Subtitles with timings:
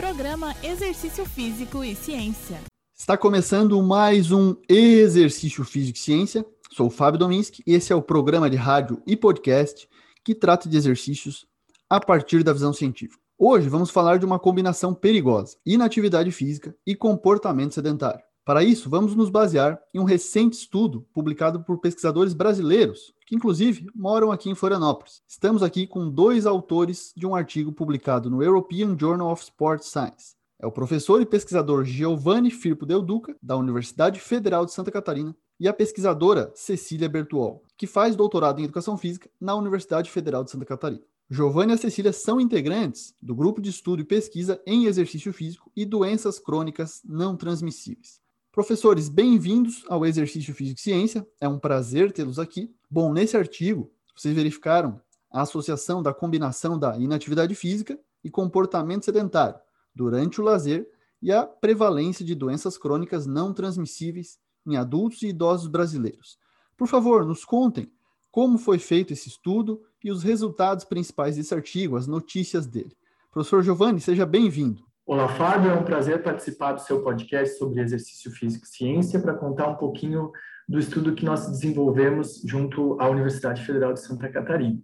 [0.00, 2.58] Programa Exercício Físico e Ciência.
[2.98, 6.46] Está começando mais um Exercício Físico e Ciência.
[6.72, 9.86] Sou o Fábio Dominski e esse é o programa de rádio e podcast
[10.24, 11.44] que trata de exercícios
[11.86, 13.20] a partir da visão científica.
[13.38, 18.24] Hoje vamos falar de uma combinação perigosa: inatividade física e comportamento sedentário.
[18.50, 23.86] Para isso, vamos nos basear em um recente estudo publicado por pesquisadores brasileiros, que inclusive
[23.94, 25.22] moram aqui em Florianópolis.
[25.28, 30.34] Estamos aqui com dois autores de um artigo publicado no European Journal of Sports Science.
[30.58, 35.32] É o professor e pesquisador Giovanni Firpo Del Duca, da Universidade Federal de Santa Catarina,
[35.60, 40.50] e a pesquisadora Cecília Bertuol, que faz doutorado em Educação Física na Universidade Federal de
[40.50, 41.04] Santa Catarina.
[41.30, 45.70] Giovanni e a Cecília são integrantes do grupo de estudo e pesquisa em exercício físico
[45.76, 48.20] e doenças crônicas não transmissíveis.
[48.52, 51.24] Professores, bem-vindos ao Exercício Físico e Ciência.
[51.40, 52.74] É um prazer tê-los aqui.
[52.90, 55.00] Bom, nesse artigo, vocês verificaram
[55.30, 59.54] a associação da combinação da inatividade física e comportamento sedentário
[59.94, 60.90] durante o lazer
[61.22, 66.36] e a prevalência de doenças crônicas não transmissíveis em adultos e idosos brasileiros.
[66.76, 67.88] Por favor, nos contem
[68.32, 72.96] como foi feito esse estudo e os resultados principais desse artigo, as notícias dele.
[73.30, 74.89] Professor Giovanni, seja bem-vindo.
[75.10, 75.72] Olá, Fábio.
[75.72, 79.74] É um prazer participar do seu podcast sobre exercício físico e ciência para contar um
[79.74, 80.30] pouquinho
[80.68, 84.78] do estudo que nós desenvolvemos junto à Universidade Federal de Santa Catarina.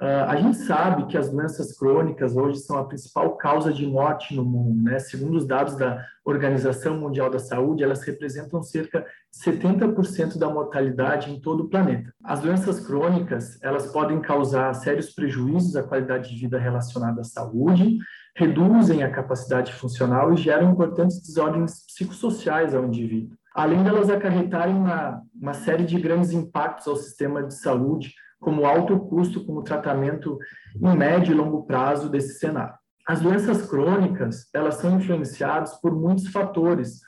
[0.00, 4.34] Uh, a gente sabe que as doenças crônicas hoje são a principal causa de morte
[4.34, 4.98] no mundo, né?
[4.98, 11.30] Segundo os dados da Organização Mundial da Saúde, elas representam cerca de 70% da mortalidade
[11.30, 12.12] em todo o planeta.
[12.24, 17.98] As doenças crônicas, elas podem causar sérios prejuízos à qualidade de vida relacionada à saúde,
[18.36, 23.36] reduzem a capacidade funcional e geram importantes desordens psicossociais ao indivíduo.
[23.54, 28.98] Além delas acarretarem uma, uma série de grandes impactos ao sistema de saúde, como alto
[28.98, 30.36] custo como tratamento
[30.76, 32.74] em médio e longo prazo desse cenário.
[33.06, 37.00] As doenças crônicas, elas são influenciadas por muitos fatores,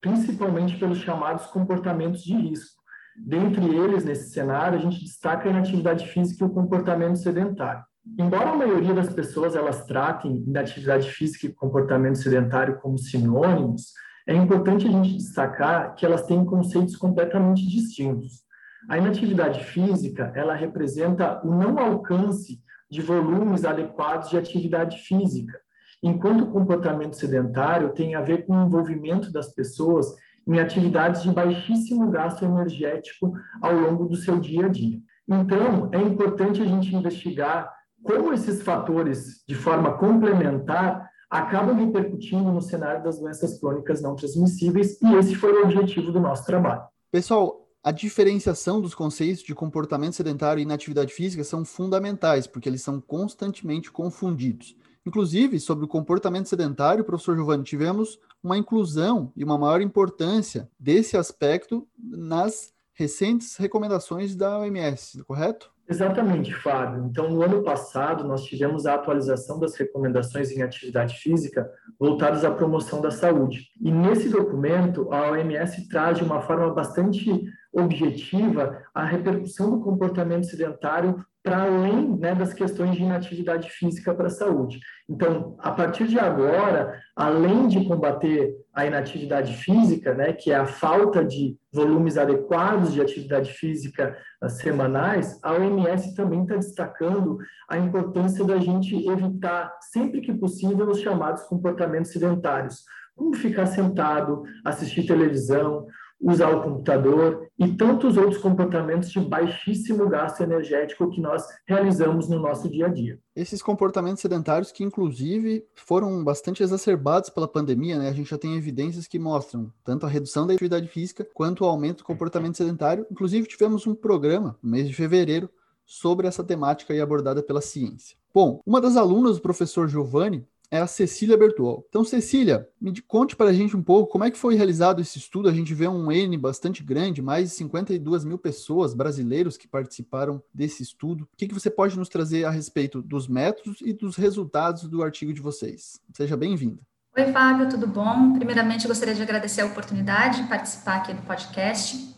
[0.00, 2.76] principalmente pelos chamados comportamentos de risco.
[3.16, 7.82] Dentre eles, nesse cenário, a gente destaca a inatividade física e o comportamento sedentário.
[8.18, 13.92] Embora a maioria das pessoas elas tratem da atividade física e comportamento sedentário como sinônimos,
[14.26, 18.44] é importante a gente destacar que elas têm conceitos completamente distintos.
[18.88, 25.58] A inatividade física, ela representa o não alcance de volumes adequados de atividade física,
[26.02, 30.14] enquanto o comportamento sedentário tem a ver com o envolvimento das pessoas
[30.46, 35.00] em atividades de baixíssimo gasto energético ao longo do seu dia a dia.
[35.28, 37.68] Então, é importante a gente investigar
[38.02, 45.00] como esses fatores, de forma complementar, acabam repercutindo no cenário das doenças crônicas não transmissíveis,
[45.02, 46.82] e esse foi o objetivo do nosso trabalho.
[47.10, 52.82] Pessoal, a diferenciação dos conceitos de comportamento sedentário e inatividade física são fundamentais, porque eles
[52.82, 54.76] são constantemente confundidos.
[55.06, 61.16] Inclusive, sobre o comportamento sedentário, professor Giovanni, tivemos uma inclusão e uma maior importância desse
[61.16, 65.70] aspecto nas recentes recomendações da OMS, correto?
[65.88, 67.06] Exatamente, Fábio.
[67.06, 72.50] Então, no ano passado, nós tivemos a atualização das recomendações em atividade física voltadas à
[72.50, 73.68] promoção da saúde.
[73.80, 77.44] E nesse documento, a OMS traz de uma forma bastante
[77.76, 84.26] objetiva a repercussão do comportamento sedentário para além né, das questões de inatividade física para
[84.26, 84.80] a saúde.
[85.08, 90.66] Então, a partir de agora, além de combater a inatividade física, né, que é a
[90.66, 97.38] falta de volumes adequados de atividade física uh, semanais, a OMS também está destacando
[97.68, 102.82] a importância da gente evitar, sempre que possível, os chamados comportamentos sedentários,
[103.14, 105.86] como ficar sentado, assistir televisão,
[106.20, 112.38] usar o computador e tantos outros comportamentos de baixíssimo gasto energético que nós realizamos no
[112.38, 113.18] nosso dia a dia.
[113.34, 118.08] Esses comportamentos sedentários que, inclusive, foram bastante exacerbados pela pandemia, né?
[118.08, 121.66] A gente já tem evidências que mostram tanto a redução da atividade física quanto o
[121.66, 123.06] aumento do comportamento sedentário.
[123.10, 125.50] Inclusive, tivemos um programa no mês de fevereiro
[125.84, 128.16] sobre essa temática aí abordada pela ciência.
[128.34, 131.84] Bom, uma das alunas do professor Giovanni é a Cecília Bertuol.
[131.88, 135.18] Então, Cecília, me conte para a gente um pouco como é que foi realizado esse
[135.18, 135.48] estudo.
[135.48, 140.42] A gente vê um N bastante grande, mais de 52 mil pessoas brasileiros que participaram
[140.52, 141.24] desse estudo.
[141.24, 145.02] O que, que você pode nos trazer a respeito dos métodos e dos resultados do
[145.02, 146.00] artigo de vocês?
[146.14, 146.82] Seja bem-vinda.
[147.16, 148.34] Oi, Fábio, tudo bom?
[148.34, 152.14] Primeiramente, gostaria de agradecer a oportunidade de participar aqui do podcast.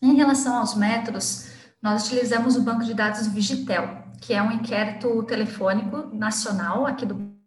[0.00, 1.50] Em relação aos métodos,
[1.82, 7.37] nós utilizamos o banco de dados Vigitel, que é um inquérito telefônico nacional aqui do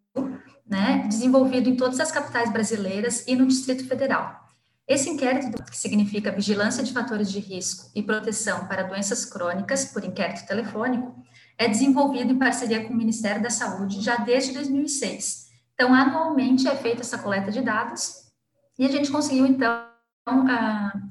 [0.72, 4.40] né, desenvolvido em todas as capitais brasileiras e no Distrito Federal.
[4.88, 10.06] Esse inquérito, que significa Vigilância de Fatores de Risco e Proteção para Doenças Crônicas por
[10.06, 11.14] Inquérito Telefônico,
[11.58, 15.48] é desenvolvido em parceria com o Ministério da Saúde já desde 2006.
[15.74, 18.32] Então, anualmente é feita essa coleta de dados
[18.80, 19.86] e a gente conseguiu, então,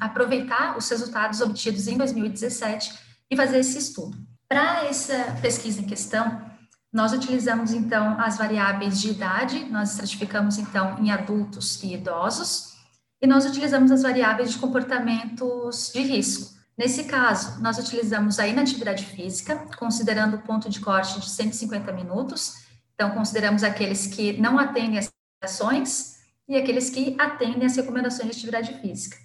[0.00, 2.94] aproveitar os resultados obtidos em 2017
[3.30, 4.16] e fazer esse estudo.
[4.48, 6.50] Para essa pesquisa em questão,
[6.92, 12.75] nós utilizamos, então, as variáveis de idade, nós estratificamos, então, em adultos e idosos,
[13.22, 16.58] e nós utilizamos as variáveis de comportamentos de risco.
[16.76, 22.54] Nesse caso, nós utilizamos a inatividade física, considerando o ponto de corte de 150 minutos.
[22.94, 26.16] Então, consideramos aqueles que não atendem às ações
[26.48, 29.16] e aqueles que atendem às recomendações de atividade física.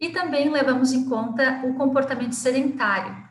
[0.00, 3.29] E também levamos em conta o comportamento sedentário.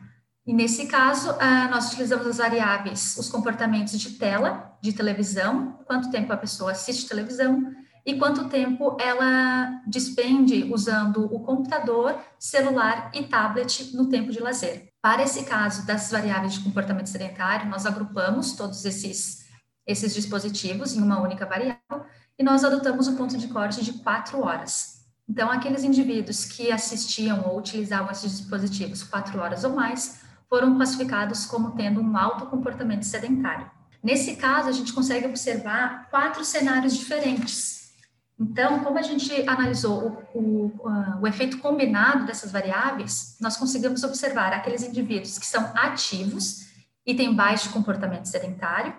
[0.50, 6.10] E nesse caso, ah, nós utilizamos as variáveis, os comportamentos de tela, de televisão, quanto
[6.10, 7.72] tempo a pessoa assiste televisão,
[8.04, 14.88] e quanto tempo ela despende usando o computador, celular e tablet no tempo de lazer.
[15.00, 19.46] Para esse caso das variáveis de comportamento sedentário, nós agrupamos todos esses,
[19.86, 22.04] esses dispositivos em uma única variável
[22.36, 25.04] e nós adotamos o ponto de corte de quatro horas.
[25.28, 31.46] Então, aqueles indivíduos que assistiam ou utilizavam esses dispositivos quatro horas ou mais foram classificados
[31.46, 33.70] como tendo um alto comportamento sedentário.
[34.02, 37.80] Nesse caso, a gente consegue observar quatro cenários diferentes
[38.40, 44.02] então, como a gente analisou o, o, uh, o, efeito combinado dessas variáveis, nós conseguimos
[44.02, 46.66] observar aqueles indivíduos que são ativos
[47.04, 48.94] e têm baixo comportamento sedentário,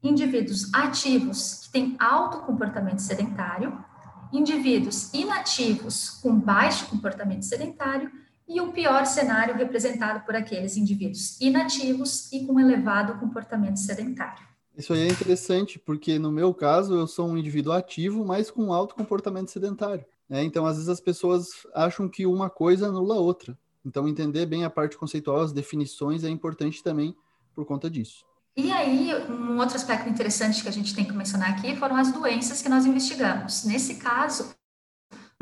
[0.00, 3.84] indivíduos ativos que têm alto comportamento sedentário,
[4.32, 8.12] indivíduos inativos com baixo comportamento sedentário
[8.48, 14.44] e o pior cenário representado por aqueles indivíduos inativos e com elevado comportamento sedentário.
[14.76, 18.72] Isso aí é interessante, porque no meu caso eu sou um indivíduo ativo, mas com
[18.72, 20.04] alto comportamento sedentário.
[20.28, 20.42] Né?
[20.42, 23.56] Então, às vezes as pessoas acham que uma coisa anula a outra.
[23.84, 27.14] Então, entender bem a parte conceitual, as definições é importante também
[27.54, 28.24] por conta disso.
[28.56, 32.12] E aí, um outro aspecto interessante que a gente tem que mencionar aqui foram as
[32.12, 33.64] doenças que nós investigamos.
[33.64, 34.54] Nesse caso,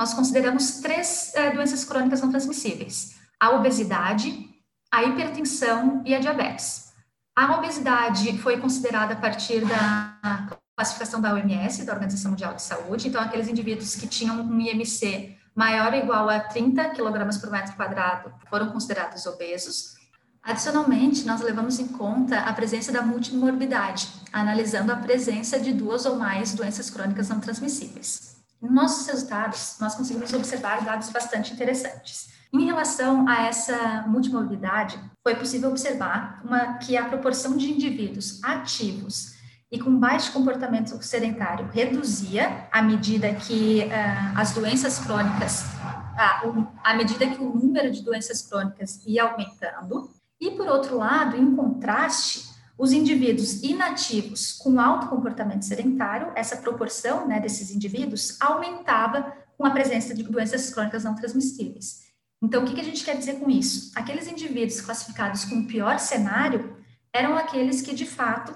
[0.02, 4.50] nós consideramos três é, doenças crônicas não transmissíveis: a obesidade,
[4.90, 6.93] a hipertensão e a diabetes.
[7.37, 13.06] A obesidade foi considerada a partir da classificação da OMS, da Organização Mundial de Saúde,
[13.06, 17.76] então aqueles indivíduos que tinham um IMC maior ou igual a 30 kg por metro
[17.76, 19.94] quadrado foram considerados obesos.
[20.43, 26.16] Adicionalmente, nós levamos em conta a presença da multimorbidade, analisando a presença de duas ou
[26.16, 28.31] mais doenças crônicas não transmissíveis.
[28.62, 32.31] Nossos resultados, nós conseguimos observar dados bastante interessantes.
[32.53, 39.32] Em relação a essa multimorbidade, foi possível observar uma, que a proporção de indivíduos ativos
[39.70, 46.94] e com baixo comportamento sedentário reduzia à medida que uh, as doenças crônicas, uh, à
[46.94, 50.11] medida que o número de doenças crônicas ia aumentando.
[50.38, 52.51] E, por outro lado, em contraste,
[52.82, 59.70] os indivíduos inativos com alto comportamento sedentário, essa proporção né, desses indivíduos aumentava com a
[59.70, 62.00] presença de doenças crônicas não transmissíveis.
[62.43, 63.93] Então, o que, a gente quer dizer com isso?
[63.94, 66.76] Aqueles indivíduos classificados com o pior cenário
[67.12, 68.52] eram aqueles que, de fato,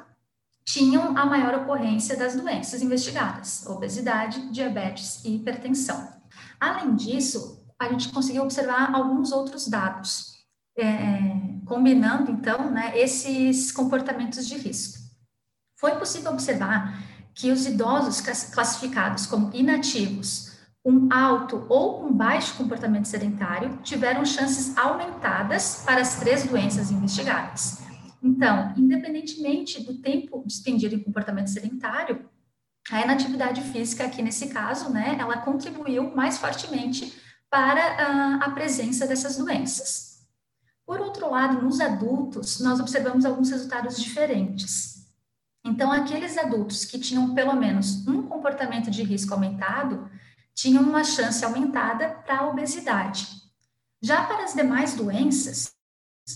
[0.64, 6.04] tinham a maior ocorrência das doenças investigadas, obesidade, diabetes e hipertensão.
[6.58, 10.32] Além disso, a gente conseguiu observar alguns outros dados,
[10.76, 14.98] é, combinando, então, né, esses comportamentos de risco.
[15.78, 17.02] Foi possível observar
[17.34, 18.20] que os idosos
[18.50, 26.14] classificados como inativos um alto ou um baixo comportamento sedentário tiveram chances aumentadas para as
[26.20, 27.82] três doenças investigadas.
[28.22, 32.24] Então, independentemente do tempo despendido em comportamento sedentário,
[32.88, 37.12] a inatividade física aqui nesse caso, né, ela contribuiu mais fortemente
[37.50, 40.15] para uh, a presença dessas doenças.
[40.86, 45.04] Por outro lado, nos adultos, nós observamos alguns resultados diferentes.
[45.64, 50.08] Então, aqueles adultos que tinham pelo menos um comportamento de risco aumentado,
[50.54, 53.26] tinham uma chance aumentada para a obesidade.
[54.00, 55.72] Já para as demais doenças,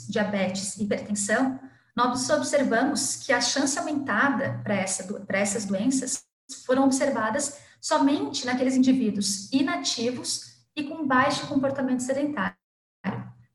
[0.08, 1.60] diabetes e hipertensão,
[1.94, 6.24] nós observamos que a chance aumentada para essa, essas doenças
[6.66, 12.59] foram observadas somente naqueles indivíduos inativos e com baixo comportamento sedentário.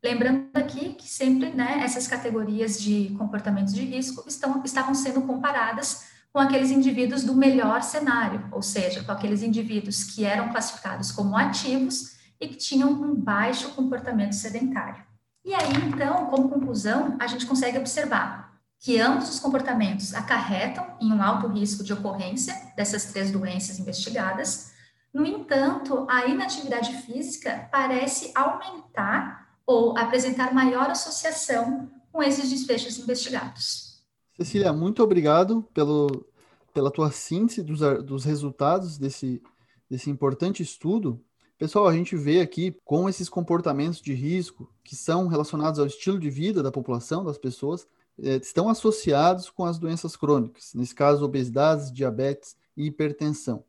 [0.06, 6.06] Lembrando aqui que sempre né, essas categorias de comportamentos de risco estão, estavam sendo comparadas
[6.32, 11.36] com aqueles indivíduos do melhor cenário, ou seja, com aqueles indivíduos que eram classificados como
[11.36, 15.04] ativos e que tinham um baixo comportamento sedentário.
[15.44, 21.12] E aí, então, como conclusão, a gente consegue observar que ambos os comportamentos acarretam em
[21.12, 24.72] um alto risco de ocorrência dessas três doenças investigadas.
[25.12, 34.04] No entanto, a inatividade física parece aumentar ou apresentar maior associação com esses desfechos investigados.
[34.38, 36.26] Cecília, muito obrigado pelo,
[36.74, 39.42] pela tua síntese dos, dos resultados desse,
[39.90, 41.20] desse importante estudo.
[41.58, 46.20] Pessoal, a gente vê aqui como esses comportamentos de risco que são relacionados ao estilo
[46.20, 47.88] de vida da população, das pessoas,
[48.22, 53.64] eh, estão associados com as doenças crônicas, nesse caso, obesidade, diabetes e hipertensão.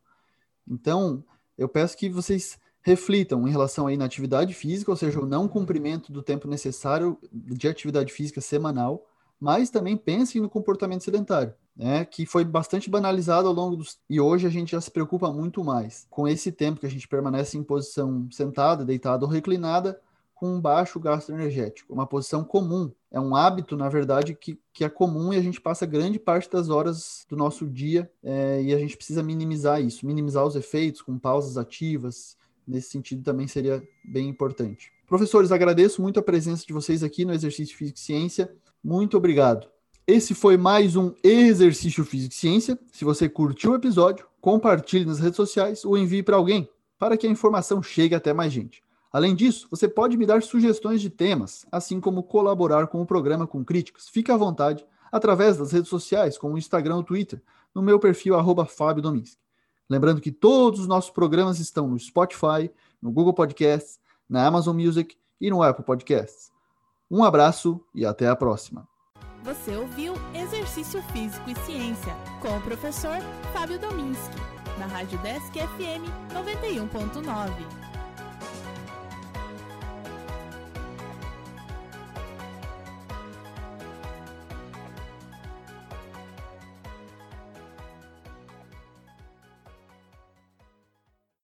[0.66, 1.24] Então,
[1.56, 5.48] eu peço que vocês reflitam em relação aí na atividade física, ou seja, o não
[5.48, 9.04] cumprimento do tempo necessário de atividade física semanal,
[9.40, 14.20] mas também pensem no comportamento sedentário, né, que foi bastante banalizado ao longo dos e
[14.20, 17.58] hoje a gente já se preocupa muito mais com esse tempo que a gente permanece
[17.58, 20.00] em posição sentada, deitada ou reclinada
[20.32, 22.92] com um baixo gasto energético, uma posição comum.
[23.10, 26.48] É um hábito, na verdade, que, que é comum e a gente passa grande parte
[26.48, 31.02] das horas do nosso dia é, e a gente precisa minimizar isso, minimizar os efeitos
[31.02, 32.36] com pausas ativas.
[32.66, 34.92] Nesse sentido, também seria bem importante.
[35.06, 38.52] Professores, agradeço muito a presença de vocês aqui no Exercício Físico e Ciência.
[38.82, 39.68] Muito obrigado.
[40.06, 42.78] Esse foi mais um Exercício Físico e Ciência.
[42.92, 46.68] Se você curtiu o episódio, compartilhe nas redes sociais ou envie para alguém,
[46.98, 48.82] para que a informação chegue até mais gente.
[49.12, 53.46] Além disso, você pode me dar sugestões de temas, assim como colaborar com o programa
[53.46, 54.08] com críticas.
[54.08, 57.40] Fique à vontade através das redes sociais, como o Instagram ou Twitter,
[57.74, 59.45] no meu perfil arroba Fábio Dominski.
[59.88, 65.16] Lembrando que todos os nossos programas estão no Spotify, no Google Podcasts, na Amazon Music
[65.40, 66.50] e no Apple Podcasts.
[67.10, 68.88] Um abraço e até a próxima.
[69.44, 73.18] Você ouviu Exercício Físico e Ciência com o professor
[73.52, 74.36] Fábio Dominski,
[74.76, 76.02] na Rádio Desk FM
[76.34, 77.85] 91.9.